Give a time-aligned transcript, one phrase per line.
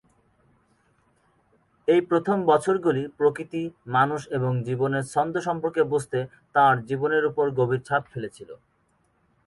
[1.87, 3.63] এই প্রথম বছরগুলি প্রকৃতি,
[3.87, 6.19] মানুষ এবং জীবনের ছন্দ সম্পর্কে বুঝতে
[6.55, 8.49] তাঁর জীবনের উপর গভীর ছাপ ফেলেছিল।